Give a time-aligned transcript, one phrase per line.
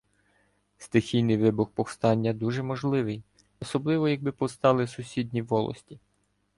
[0.77, 3.23] Стихійний вибух повстання дуже можливий,
[3.59, 5.99] особливо якби повстали сусідні волості.